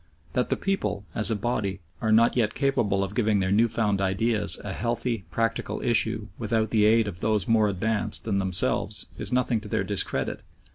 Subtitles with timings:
[0.33, 4.01] That the people, as a body, are not yet capable of giving their new found
[4.01, 9.31] ideas a healthy, practical issue without the aid of those more advanced than themselves is
[9.31, 10.41] nothing to their discredit.